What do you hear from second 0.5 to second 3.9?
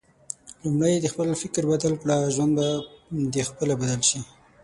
لومړی د خپل فکر بدل کړه، ژوند به د خپله